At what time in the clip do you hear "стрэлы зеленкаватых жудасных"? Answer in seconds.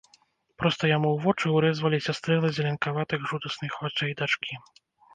2.23-3.81